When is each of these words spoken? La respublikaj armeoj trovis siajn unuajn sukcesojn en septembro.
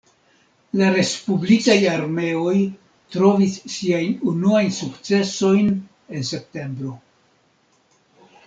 La 0.79 0.85
respublikaj 0.93 1.75
armeoj 1.97 2.55
trovis 3.17 3.59
siajn 3.75 4.17
unuajn 4.33 4.73
sukcesojn 4.81 5.73
en 5.83 6.29
septembro. 6.35 6.99